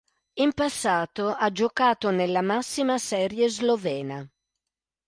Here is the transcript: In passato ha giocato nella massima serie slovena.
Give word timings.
In 0.39 0.53
passato 0.53 1.27
ha 1.29 1.51
giocato 1.51 2.09
nella 2.09 2.41
massima 2.41 2.97
serie 2.97 3.47
slovena. 3.49 4.27